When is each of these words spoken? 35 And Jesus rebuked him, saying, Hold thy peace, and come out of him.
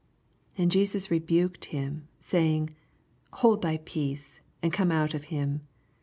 35 0.55 0.63
And 0.63 0.71
Jesus 0.71 1.11
rebuked 1.11 1.65
him, 1.65 2.07
saying, 2.19 2.75
Hold 3.33 3.61
thy 3.61 3.77
peace, 3.77 4.39
and 4.63 4.73
come 4.73 4.91
out 4.91 5.13
of 5.13 5.25
him. 5.25 5.61